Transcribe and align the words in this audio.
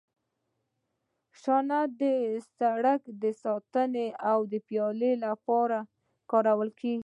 شانه 1.41 1.81
د 2.01 2.03
سرک 2.57 3.01
د 3.21 3.23
ساتنې 3.43 4.07
او 4.29 4.39
پیاده 4.67 5.11
رو 5.17 5.21
لپاره 5.25 5.77
کارول 6.31 6.69
کیږي 6.79 6.99